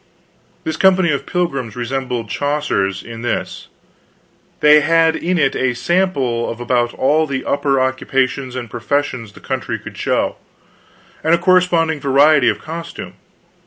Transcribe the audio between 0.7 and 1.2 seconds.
company